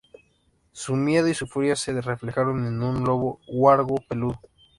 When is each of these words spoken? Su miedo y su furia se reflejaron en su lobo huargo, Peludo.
Su 0.71 0.95
miedo 0.95 1.27
y 1.27 1.35
su 1.35 1.45
furia 1.45 1.75
se 1.75 2.01
reflejaron 2.01 2.65
en 2.65 2.79
su 2.79 3.05
lobo 3.05 3.39
huargo, 3.45 3.97
Peludo. 4.09 4.39